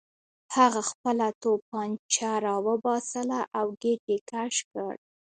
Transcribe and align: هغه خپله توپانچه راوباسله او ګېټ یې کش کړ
هغه 0.55 0.81
خپله 0.89 1.27
توپانچه 1.41 2.29
راوباسله 2.45 3.39
او 3.59 3.65
ګېټ 3.81 4.01
یې 4.11 4.17
کش 4.29 4.55
کړ 4.71 4.93